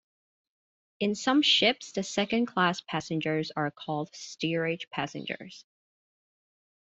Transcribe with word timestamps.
In 0.99 1.13
some 1.13 1.43
ships 1.43 1.91
the 1.91 2.01
second-class 2.01 2.81
passengers 2.87 3.51
are 3.55 3.69
called 3.69 4.09
steerage 4.15 4.89
passengers. 4.89 5.63